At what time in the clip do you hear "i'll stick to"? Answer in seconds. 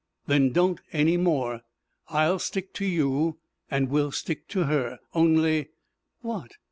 2.09-2.85